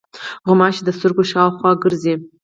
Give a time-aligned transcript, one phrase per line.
[0.47, 2.13] غوماشې د سترګو شاوخوا ګرځي.